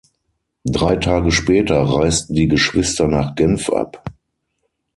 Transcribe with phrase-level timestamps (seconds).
[0.65, 4.03] Drei Tage später reisten die Geschwister nach Genf ab.